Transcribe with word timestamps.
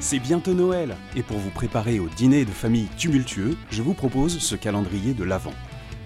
C'est 0.00 0.20
bientôt 0.20 0.54
Noël, 0.54 0.96
et 1.16 1.24
pour 1.24 1.38
vous 1.38 1.50
préparer 1.50 1.98
au 1.98 2.08
dîner 2.08 2.44
de 2.44 2.52
famille 2.52 2.86
tumultueux, 2.96 3.56
je 3.70 3.82
vous 3.82 3.94
propose 3.94 4.38
ce 4.38 4.54
calendrier 4.54 5.12
de 5.12 5.24
l'Avent. 5.24 5.52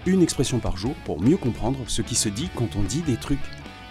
Une 0.07 0.23
expression 0.23 0.61
par 0.61 0.79
jour 0.79 0.95
pour 1.05 1.21
mieux 1.21 1.37
comprendre 1.37 1.79
ce 1.89 2.01
qui 2.01 2.15
se 2.15 2.31
dit 2.31 2.49
quand 2.57 2.75
on 2.75 2.83
dit 2.83 3.03
des 3.03 3.19
trucs. 3.19 3.39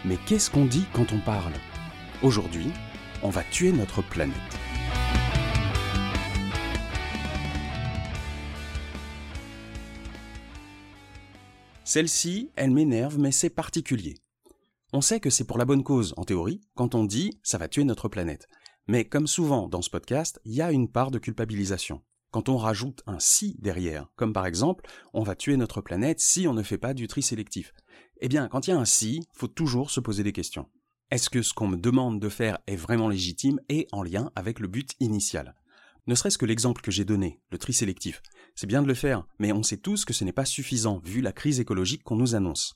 Mais 0.03 0.17
qu'est-ce 0.26 0.49
qu'on 0.49 0.65
dit 0.65 0.85
quand 0.92 1.13
on 1.13 1.19
parle? 1.19 1.53
Aujourd'hui, 2.24 2.72
on 3.22 3.29
va 3.29 3.44
tuer 3.44 3.72
notre 3.72 4.01
planète. 4.01 4.35
Celle-ci, 11.83 12.49
elle 12.56 12.72
m'énerve, 12.72 13.20
mais 13.20 13.31
c'est 13.31 13.52
particulier. 13.52 14.15
On 14.94 15.02
sait 15.02 15.20
que 15.20 15.29
c'est 15.29 15.46
pour 15.46 15.60
la 15.60 15.65
bonne 15.65 15.83
cause, 15.83 16.16
en 16.18 16.23
théorie, 16.23 16.59
quand 16.73 16.95
on 16.95 17.05
dit 17.05 17.40
ça 17.44 17.59
va 17.59 17.68
tuer 17.68 17.84
notre 17.84 18.09
planète. 18.09 18.48
Mais 18.88 19.05
comme 19.05 19.27
souvent 19.27 19.68
dans 19.68 19.81
ce 19.81 19.90
podcast, 19.90 20.40
il 20.45 20.53
y 20.53 20.62
a 20.62 20.71
une 20.71 20.89
part 20.89 21.12
de 21.12 21.20
culpabilisation. 21.20 22.02
Quand 22.31 22.49
on 22.49 22.58
rajoute 22.58 23.03
un 23.08 23.20
si 23.20 23.58
derrière, 23.59 24.08
comme 24.16 24.34
par 24.34 24.45
exemple, 24.45 24.85
on 25.13 25.23
va 25.23 25.35
tuer 25.35 25.58
notre 25.58 25.81
planète 25.81 26.20
si 26.20 26.48
on 26.48 26.53
ne 26.53 26.63
fait 26.63 26.77
pas 26.77 26.94
du 26.94 27.08
tri 27.08 27.22
sélectif. 27.22 27.73
Eh 28.22 28.30
bien, 28.30 28.48
quand 28.48 28.67
il 28.67 28.72
y 28.72 28.73
a 28.73 28.80
un 28.80 28.86
si, 28.86 29.27
faut 29.34 29.48
toujours 29.48 29.91
se 29.91 29.99
poser 29.99 30.23
des 30.23 30.31
questions. 30.31 30.70
Est-ce 31.09 31.30
que 31.30 31.41
ce 31.41 31.53
qu'on 31.53 31.67
me 31.67 31.75
demande 31.75 32.22
de 32.22 32.30
faire 32.30 32.59
est 32.67 32.77
vraiment 32.77 33.09
légitime 33.09 33.59
et 33.67 33.88
en 33.91 34.02
lien 34.02 34.31
avec 34.36 34.59
le 34.59 34.70
but 34.70 34.91
initial? 35.02 35.55
Ne 36.08 36.16
serait-ce 36.16 36.38
que 36.38 36.45
l'exemple 36.45 36.81
que 36.81 36.89
j'ai 36.89 37.03
donné, 37.03 37.41
le 37.52 37.58
tri 37.58 37.73
sélectif. 37.73 38.22
C'est 38.55 38.67
bien 38.67 38.81
de 38.81 38.88
le 38.88 38.94
faire, 38.94 39.27
mais 39.38 39.52
on 39.52 39.61
sait 39.61 39.77
tous 39.77 40.05
que 40.05 40.13
ce 40.13 40.23
n'est 40.23 40.31
pas 40.31 40.45
suffisant 40.45 41.00
vu 41.03 41.20
la 41.20 41.34
crise 41.34 41.59
écologique 41.59 42.03
qu'on 42.03 42.16
nous 42.16 42.34
annonce. 42.34 42.75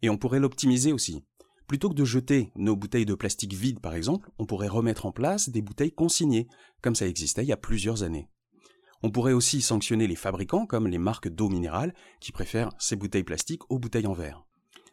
Et 0.00 0.10
on 0.10 0.16
pourrait 0.16 0.40
l'optimiser 0.40 0.92
aussi. 0.92 1.24
Plutôt 1.66 1.88
que 1.88 1.94
de 1.94 2.04
jeter 2.04 2.50
nos 2.56 2.76
bouteilles 2.76 3.06
de 3.06 3.14
plastique 3.14 3.54
vides 3.54 3.80
par 3.80 3.94
exemple, 3.94 4.30
on 4.38 4.46
pourrait 4.46 4.68
remettre 4.68 5.06
en 5.06 5.12
place 5.12 5.48
des 5.48 5.62
bouteilles 5.62 5.92
consignées, 5.92 6.48
comme 6.82 6.94
ça 6.94 7.06
existait 7.06 7.42
il 7.42 7.48
y 7.48 7.52
a 7.52 7.56
plusieurs 7.56 8.02
années. 8.02 8.28
On 9.02 9.10
pourrait 9.10 9.32
aussi 9.32 9.62
sanctionner 9.62 10.06
les 10.06 10.16
fabricants 10.16 10.66
comme 10.66 10.86
les 10.86 10.98
marques 10.98 11.28
d'eau 11.28 11.48
minérale 11.48 11.94
qui 12.20 12.30
préfèrent 12.30 12.70
ces 12.78 12.96
bouteilles 12.96 13.24
plastiques 13.24 13.68
aux 13.70 13.78
bouteilles 13.78 14.06
en 14.06 14.12
verre. 14.12 14.44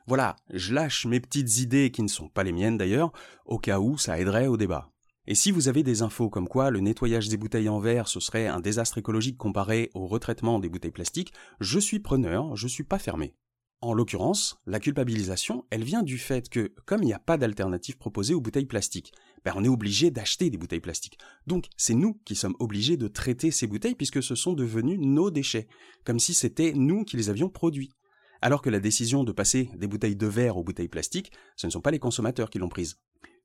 Voilà, 0.08 0.36
je 0.52 0.73
lâche 0.73 1.06
mes 1.06 1.20
petites 1.20 1.59
idées 1.59 1.92
qui 1.92 2.02
ne 2.02 2.08
sont 2.08 2.30
pas 2.30 2.44
les 2.44 2.52
miennes 2.52 2.78
d'ailleurs, 2.78 3.11
au 3.45 3.59
cas 3.59 3.80
où 3.80 4.00
ça 4.00 4.20
aiderait 4.20 4.48
au 4.48 4.58
débat. 4.58 4.89
Et 5.28 5.36
si 5.36 5.52
vous 5.52 5.67
avez 5.67 5.83
des 5.83 6.02
infos 6.02 6.31
comme 6.31 6.48
quoi 6.48 6.72
le 6.72 6.80
nettoyage 6.80 7.30
des 7.30 7.38
bouteilles 7.38 7.70
en 7.70 7.80
verre 7.80 8.08
ce 8.08 8.20
serait 8.20 8.48
un 8.48 8.59
désastre 8.59 8.98
écologique 8.98 9.38
comparé 9.38 9.92
au 9.94 10.08
retraitement 10.08 10.58
des 10.58 10.70
bouteilles 10.70 10.89
plastiques, 10.89 11.33
je 11.59 11.78
suis 11.78 12.00
preneur, 12.00 12.56
je 12.56 12.67
suis 12.67 12.83
pas 12.83 12.98
fermé. 12.98 13.36
En 13.81 13.94
l'occurrence, 13.94 14.59
la 14.66 14.81
culpabilisation, 14.81 15.66
elle 15.69 15.85
vient 15.85 16.03
du 16.03 16.17
fait 16.17 16.49
que, 16.49 16.73
comme 16.85 17.02
il 17.02 17.05
n'y 17.05 17.13
a 17.13 17.19
pas 17.19 17.38
d'alternative 17.38 17.97
proposée 17.97 18.33
aux 18.33 18.41
bouteilles 18.41 18.66
plastiques, 18.66 19.13
ben 19.45 19.53
on 19.55 19.63
est 19.63 19.69
obligé 19.69 20.11
d'acheter 20.11 20.49
des 20.49 20.58
bouteilles 20.58 20.81
plastiques. 20.81 21.17
Donc 21.47 21.67
c'est 21.77 21.94
nous 21.94 22.19
qui 22.25 22.36
sommes 22.36 22.58
obligés 22.59 22.97
de 22.97 23.08
traiter 23.08 23.52
ces 23.52 23.67
bouteilles 23.67 23.95
puisque 23.95 24.21
ce 24.21 24.36
sont 24.36 24.52
devenus 24.52 24.99
nos 24.99 25.31
déchets, 25.31 25.69
comme 26.03 26.19
si 26.19 26.33
c'était 26.33 26.73
nous 26.73 27.05
qui 27.05 27.16
les 27.16 27.30
avions 27.30 27.49
produits. 27.49 27.94
Alors 28.41 28.61
que 28.61 28.69
la 28.69 28.81
décision 28.81 29.23
de 29.23 29.31
passer 29.31 29.69
des 29.77 29.88
bouteilles 29.88 30.17
de 30.17 30.27
verre 30.27 30.58
aux 30.58 30.64
bouteilles 30.64 30.89
plastiques, 30.89 31.31
ce 31.55 31.67
ne 31.67 31.71
sont 31.71 31.81
pas 31.81 31.91
les 31.91 31.99
consommateurs 31.99 32.49
qui 32.49 32.59
l'ont 32.59 32.67
prise. 32.67 32.99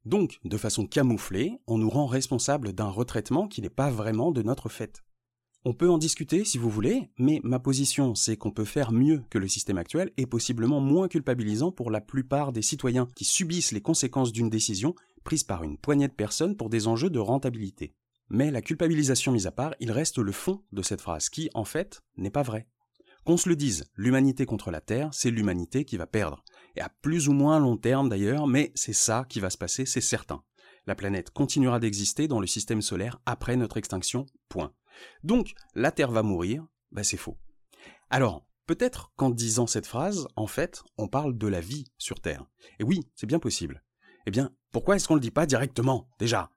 Donc, 0.05 0.41
de 0.45 0.57
façon 0.57 0.87
camouflée, 0.87 1.61
on 1.67 1.79
nous 1.79 1.89
rend 1.89 2.07
responsable 2.07 2.73
d'un 2.73 2.89
retraitement 2.89 3.47
qui 3.47 3.63
n'est 3.63 3.71
pas 3.71 3.91
vraiment 3.91 4.33
de 4.33 4.43
notre 4.43 4.69
fait. 4.69 5.03
On 5.67 5.73
peut 5.73 5.89
en 5.89 5.97
discuter 5.97 6.45
si 6.45 6.59
vous 6.59 6.69
voulez, 6.69 7.09
mais 7.17 7.41
ma 7.43 7.59
position 7.59 8.15
c'est 8.15 8.37
qu'on 8.37 8.51
peut 8.51 8.67
faire 8.67 8.93
mieux 8.93 9.23
que 9.31 9.39
le 9.39 9.49
système 9.49 9.79
actuel 9.79 10.13
et 10.19 10.27
possiblement 10.27 10.79
moins 10.79 11.09
culpabilisant 11.09 11.73
pour 11.73 11.91
la 11.91 12.03
plupart 12.03 12.53
des 12.53 12.61
citoyens 12.61 13.09
qui 13.17 13.25
subissent 13.25 13.73
les 13.73 13.81
conséquences 13.81 14.31
d'une 14.31 14.51
décision 14.51 14.95
prise 15.25 15.43
par 15.43 15.63
une 15.63 15.79
poignée 15.79 16.07
de 16.07 16.13
personnes 16.13 16.55
pour 16.55 16.69
des 16.69 16.87
enjeux 16.87 17.09
de 17.09 17.19
rentabilité. 17.19 17.95
Mais 18.29 18.51
la 18.51 18.61
culpabilisation 18.61 19.33
mise 19.33 19.47
à 19.47 19.53
part, 19.53 19.75
il 19.81 19.91
reste 19.91 20.19
le 20.19 20.33
fond 20.33 20.63
de 20.73 20.83
cette 20.83 21.01
phrase 21.01 21.31
qui, 21.31 21.49
en 21.55 21.65
fait, 21.65 22.03
n'est 22.19 22.29
pas 22.29 22.43
vrai. 22.43 22.69
Qu'on 23.25 23.39
se 23.39 23.49
le 23.49 23.57
dise, 23.57 23.87
l'humanité 23.97 24.45
contre 24.45 24.71
la 24.71 24.83
Terre, 24.83 25.09
c'est 25.13 25.31
l'humanité 25.31 25.87
qui 25.87 25.97
va 25.97 26.07
perdre. 26.07 26.45
Et 26.77 26.83
à 26.83 26.91
plus 26.91 27.29
ou 27.29 27.33
moins 27.33 27.59
long 27.59 27.79
terme 27.79 28.11
d'ailleurs, 28.11 28.47
mais 28.47 28.71
c'est 28.75 28.93
ça 28.93 29.25
qui 29.31 29.41
va 29.41 29.49
se 29.49 29.57
passer, 29.57 29.87
c'est 29.87 30.03
certain. 30.03 30.43
La 30.87 30.95
planète 30.95 31.31
continuera 31.31 31.81
d'exister 31.81 32.29
dans 32.29 32.41
le 32.41 32.47
système 32.47 32.83
solaire 32.83 33.19
après 33.25 33.57
notre 33.57 33.79
extinction, 33.79 34.27
point. 34.51 34.75
Donc, 35.23 35.55
la 35.75 35.91
Terre 35.93 36.11
va 36.11 36.23
mourir, 36.23 36.67
bah 36.93 37.05
c'est 37.05 37.17
faux. 37.17 37.39
Alors, 38.11 38.47
peut-être 38.67 39.13
qu'en 39.17 39.31
disant 39.31 39.67
cette 39.67 39.87
phrase, 39.87 40.29
en 40.37 40.47
fait, 40.47 40.83
on 40.99 41.09
parle 41.09 41.37
de 41.37 41.47
la 41.47 41.61
vie 41.61 41.87
sur 41.99 42.21
Terre. 42.21 42.47
Et 42.79 42.85
oui, 42.85 43.01
c'est 43.15 43.27
bien 43.27 43.39
possible. 43.39 43.83
Eh 44.27 44.31
bien, 44.31 44.51
pourquoi 44.73 44.97
est-ce 44.97 45.09
qu'on 45.09 45.15
ne 45.15 45.19
le 45.19 45.23
dit 45.23 45.31
pas 45.31 45.47
directement, 45.47 46.09
déjà? 46.19 46.51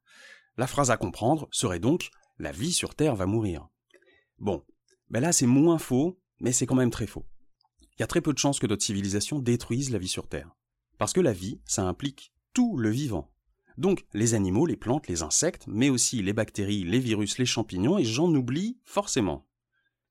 La 0.58 0.68
phrase 0.68 0.90
à 0.92 0.98
comprendre 0.98 1.48
serait 1.52 1.80
donc 1.80 2.10
La 2.40 2.52
vie 2.52 2.74
sur 2.74 2.96
Terre 2.96 3.16
va 3.16 3.26
mourir. 3.26 3.68
Bon, 4.40 4.64
ben 5.10 5.22
là 5.22 5.32
c'est 5.32 5.48
moins 5.48 5.80
faux, 5.80 6.20
mais 6.40 6.52
c'est 6.52 6.66
quand 6.66 6.76
même 6.76 6.92
très 6.92 7.08
faux. 7.08 7.26
Il 7.98 8.02
y 8.02 8.04
a 8.04 8.08
très 8.08 8.22
peu 8.22 8.32
de 8.34 8.38
chances 8.38 8.60
que 8.60 8.68
notre 8.68 8.84
civilisation 8.84 9.40
détruise 9.40 9.90
la 9.90 9.98
vie 9.98 10.08
sur 10.08 10.28
Terre. 10.28 10.56
Parce 10.98 11.14
que 11.14 11.22
la 11.22 11.34
vie, 11.34 11.62
ça 11.66 11.84
implique 11.84 12.34
tout 12.54 12.78
le 12.78 12.90
vivant. 12.90 13.32
Donc 13.78 14.06
les 14.14 14.34
animaux, 14.34 14.66
les 14.66 14.76
plantes, 14.76 15.08
les 15.08 15.22
insectes, 15.22 15.66
mais 15.68 15.90
aussi 15.90 16.22
les 16.22 16.34
bactéries, 16.34 16.84
les 16.84 17.00
virus, 17.00 17.38
les 17.38 17.46
champignons, 17.46 17.98
et 17.98 18.04
j'en 18.04 18.34
oublie 18.34 18.80
forcément. 18.84 19.46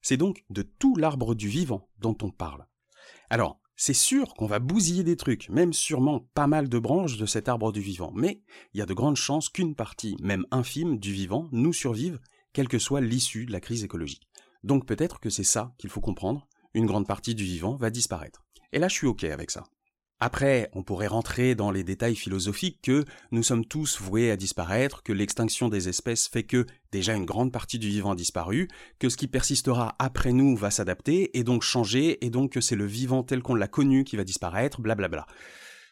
C'est 0.00 0.16
donc 0.16 0.44
de 0.50 0.62
tout 0.62 0.96
l'arbre 0.96 1.34
du 1.34 1.48
vivant 1.48 1.88
dont 1.98 2.16
on 2.22 2.30
parle. 2.30 2.66
Alors, 3.28 3.60
c'est 3.74 3.92
sûr 3.92 4.34
qu'on 4.34 4.46
va 4.46 4.58
bousiller 4.58 5.04
des 5.04 5.16
trucs, 5.16 5.50
même 5.50 5.72
sûrement 5.72 6.20
pas 6.32 6.46
mal 6.46 6.68
de 6.68 6.78
branches 6.78 7.18
de 7.18 7.26
cet 7.26 7.48
arbre 7.48 7.72
du 7.72 7.80
vivant, 7.80 8.12
mais 8.14 8.42
il 8.72 8.78
y 8.78 8.82
a 8.82 8.86
de 8.86 8.94
grandes 8.94 9.16
chances 9.16 9.50
qu'une 9.50 9.74
partie, 9.74 10.16
même 10.20 10.46
infime, 10.50 10.98
du 10.98 11.12
vivant 11.12 11.48
nous 11.52 11.74
survive, 11.74 12.18
quelle 12.52 12.68
que 12.68 12.78
soit 12.78 13.02
l'issue 13.02 13.44
de 13.44 13.52
la 13.52 13.60
crise 13.60 13.84
écologique. 13.84 14.28
Donc 14.64 14.86
peut-être 14.86 15.20
que 15.20 15.28
c'est 15.28 15.44
ça 15.44 15.74
qu'il 15.76 15.90
faut 15.90 16.00
comprendre, 16.00 16.48
une 16.72 16.86
grande 16.86 17.06
partie 17.06 17.34
du 17.34 17.44
vivant 17.44 17.76
va 17.76 17.90
disparaître. 17.90 18.46
Et 18.72 18.78
là 18.78 18.88
je 18.88 18.94
suis 18.94 19.06
ok 19.06 19.24
avec 19.24 19.50
ça. 19.50 19.64
Après, 20.18 20.70
on 20.72 20.82
pourrait 20.82 21.08
rentrer 21.08 21.54
dans 21.54 21.70
les 21.70 21.84
détails 21.84 22.16
philosophiques 22.16 22.80
que 22.80 23.04
nous 23.32 23.42
sommes 23.42 23.66
tous 23.66 24.00
voués 24.00 24.30
à 24.30 24.36
disparaître, 24.36 25.02
que 25.02 25.12
l'extinction 25.12 25.68
des 25.68 25.90
espèces 25.90 26.26
fait 26.26 26.44
que 26.44 26.64
déjà 26.90 27.12
une 27.12 27.26
grande 27.26 27.52
partie 27.52 27.78
du 27.78 27.88
vivant 27.88 28.12
a 28.12 28.16
disparu, 28.16 28.68
que 28.98 29.10
ce 29.10 29.18
qui 29.18 29.28
persistera 29.28 29.94
après 29.98 30.32
nous 30.32 30.56
va 30.56 30.70
s'adapter 30.70 31.36
et 31.38 31.44
donc 31.44 31.62
changer, 31.62 32.24
et 32.24 32.30
donc 32.30 32.52
que 32.52 32.62
c'est 32.62 32.76
le 32.76 32.86
vivant 32.86 33.24
tel 33.24 33.42
qu'on 33.42 33.54
l'a 33.54 33.68
connu 33.68 34.04
qui 34.04 34.16
va 34.16 34.24
disparaître, 34.24 34.80
blablabla. 34.80 35.26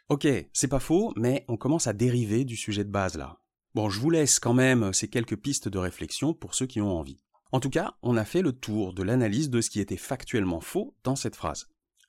Ok, 0.08 0.26
c'est 0.54 0.68
pas 0.68 0.80
faux, 0.80 1.12
mais 1.16 1.44
on 1.48 1.58
commence 1.58 1.86
à 1.86 1.92
dériver 1.92 2.46
du 2.46 2.56
sujet 2.56 2.84
de 2.84 2.90
base 2.90 3.18
là. 3.18 3.40
Bon, 3.74 3.90
je 3.90 4.00
vous 4.00 4.10
laisse 4.10 4.38
quand 4.38 4.54
même 4.54 4.94
ces 4.94 5.08
quelques 5.08 5.36
pistes 5.36 5.68
de 5.68 5.78
réflexion 5.78 6.32
pour 6.32 6.54
ceux 6.54 6.66
qui 6.66 6.80
ont 6.80 6.98
envie. 6.98 7.20
En 7.52 7.60
tout 7.60 7.70
cas, 7.70 7.94
on 8.02 8.16
a 8.16 8.24
fait 8.24 8.40
le 8.40 8.52
tour 8.52 8.94
de 8.94 9.02
l'analyse 9.02 9.50
de 9.50 9.60
ce 9.60 9.68
qui 9.68 9.80
était 9.80 9.98
factuellement 9.98 10.60
faux 10.60 10.96
dans 11.04 11.16
cette 11.16 11.36
phrase. 11.36 11.66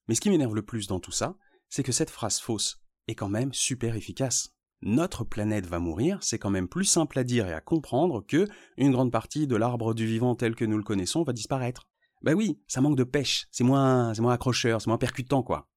Mais 0.07 0.15
ce 0.15 0.21
qui 0.21 0.29
m'énerve 0.29 0.55
le 0.55 0.61
plus 0.61 0.87
dans 0.87 0.99
tout 0.99 1.11
ça, 1.11 1.35
c'est 1.75 1.83
que 1.83 1.91
cette 1.91 2.09
phrase 2.09 2.39
fausse 2.39 2.79
est 3.09 3.15
quand 3.15 3.27
même 3.27 3.53
super 3.53 3.97
efficace. 3.97 4.55
Notre 4.81 5.25
planète 5.25 5.65
va 5.65 5.79
mourir, 5.79 6.19
c'est 6.21 6.39
quand 6.39 6.49
même 6.49 6.69
plus 6.69 6.85
simple 6.85 7.19
à 7.19 7.25
dire 7.25 7.49
et 7.49 7.53
à 7.53 7.59
comprendre 7.59 8.25
que 8.25 8.47
une 8.77 8.93
grande 8.93 9.11
partie 9.11 9.45
de 9.45 9.57
l'arbre 9.57 9.93
du 9.93 10.05
vivant 10.05 10.35
tel 10.35 10.55
que 10.55 10.63
nous 10.63 10.77
le 10.77 10.85
connaissons 10.85 11.23
va 11.23 11.33
disparaître. 11.33 11.89
Ben 12.21 12.33
oui, 12.33 12.61
ça 12.69 12.79
manque 12.79 12.95
de 12.95 13.03
pêche, 13.03 13.47
c'est 13.51 13.65
moins, 13.65 14.13
c'est 14.13 14.21
moins 14.21 14.31
accrocheur, 14.31 14.79
c'est 14.79 14.87
moins 14.87 14.97
percutant 14.97 15.43
quoi. 15.43 15.67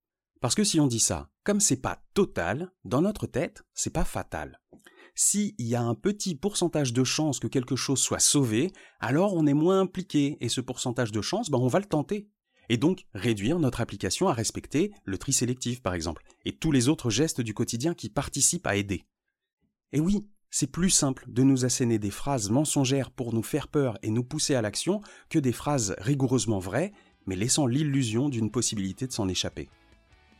Parce 0.41 0.55
que 0.55 0.63
si 0.63 0.79
on 0.79 0.87
dit 0.87 1.01
ça, 1.01 1.31
comme 1.43 1.59
c'est 1.59 1.83
pas 1.83 2.01
total, 2.15 2.71
dans 2.85 3.03
notre 3.03 3.27
tête, 3.27 3.65
c'est 3.75 3.93
pas 3.93 4.05
fatal. 4.05 4.61
S'il 5.17 5.55
y 5.59 5.75
a 5.75 5.83
un 5.83 5.97
petit 5.97 6.37
pourcentage 6.37 6.93
de 6.93 7.03
chance 7.03 7.41
que 7.41 7.49
quelque 7.49 7.75
chose 7.75 7.99
soit 7.99 8.21
sauvé, 8.21 8.73
alors 9.01 9.35
on 9.35 9.49
est 9.49 9.53
moins 9.53 9.81
impliqué, 9.81 10.37
et 10.41 10.49
ce 10.49 10.61
pourcentage 10.61 11.11
de 11.11 11.23
chance, 11.23 11.51
ben 11.51 11.59
on 11.59 11.67
va 11.67 11.81
le 11.81 11.87
tenter 11.87 12.31
et 12.69 12.77
donc 12.77 13.07
réduire 13.15 13.59
notre 13.59 13.81
application 13.81 14.29
à 14.29 14.33
respecter 14.33 14.93
le 15.05 15.19
tri 15.19 15.33
sélectif 15.33 15.83
par 15.83 15.95
exemple, 15.95 16.23
et 16.45 16.53
tous 16.53 16.73
les 16.73 16.89
autres 16.89 17.11
gestes 17.11 17.41
du 17.41 17.55
quotidien 17.55 17.95
qui 17.95 18.09
participent 18.09 18.67
à 18.67 18.77
aider. 18.77 19.05
Et 19.93 20.01
oui, 20.01 20.27
c'est 20.51 20.71
plus 20.71 20.91
simple 20.91 21.25
de 21.29 21.43
nous 21.43 21.65
asséner 21.65 21.99
des 21.99 22.11
phrases 22.11 22.51
mensongères 22.51 23.11
pour 23.11 23.35
nous 23.35 23.43
faire 23.43 23.69
peur 23.69 23.99
et 24.03 24.11
nous 24.11 24.25
pousser 24.25 24.55
à 24.55 24.63
l'action 24.63 25.01
que 25.29 25.39
des 25.39 25.53
phrases 25.53 25.95
rigoureusement 25.99 26.59
vraies, 26.59 26.93
mais 27.27 27.37
laissant 27.37 27.67
l'illusion 27.67 28.29
d'une 28.29 28.51
possibilité 28.51 29.07
de 29.07 29.13
s'en 29.13 29.29
échapper. 29.29 29.69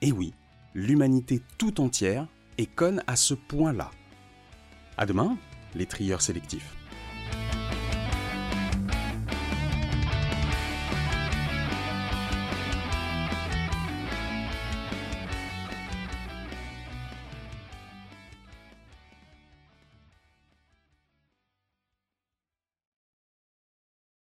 Et 0.01 0.13
oui, 0.13 0.33
l'humanité 0.75 1.43
tout 1.59 1.81
entière 1.81 2.27
est 2.57 2.67
conne 2.67 3.03
à 3.07 3.17
ce 3.17 3.35
point-là. 3.35 3.91
À 4.97 5.07
demain, 5.07 5.37
les 5.75 5.87
trieurs 5.87 6.23
sélectifs. 6.23 6.78